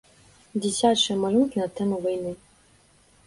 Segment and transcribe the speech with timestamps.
[0.61, 2.31] Дзіцячыя малюнкі на тэму вайны.